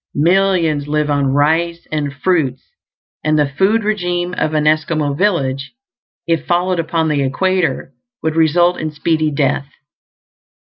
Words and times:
Millions 0.15 0.87
live 0.87 1.11
on 1.11 1.27
rice 1.31 1.85
and 1.91 2.11
fruits; 2.11 2.63
and 3.23 3.37
the 3.37 3.45
food 3.47 3.83
regimen 3.83 4.33
of 4.33 4.55
an 4.55 4.65
Esquimaux 4.65 5.13
village, 5.13 5.73
if 6.25 6.47
followed 6.47 6.79
upon 6.79 7.07
the 7.07 7.21
equator, 7.21 7.93
would 8.23 8.35
result 8.35 8.77
in 8.79 8.89
speedy 8.89 9.29
death. 9.29 9.69